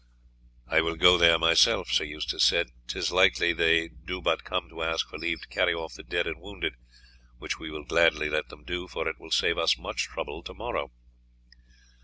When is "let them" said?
8.27-8.63